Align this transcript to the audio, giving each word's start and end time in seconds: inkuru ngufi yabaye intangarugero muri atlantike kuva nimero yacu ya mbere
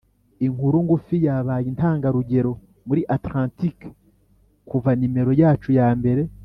inkuru 0.45 0.77
ngufi 0.85 1.15
yabaye 1.27 1.65
intangarugero 1.71 2.51
muri 2.87 3.01
atlantike 3.15 3.89
kuva 4.69 4.89
nimero 4.99 5.31
yacu 5.41 5.69
ya 5.79 5.89
mbere 5.99 6.21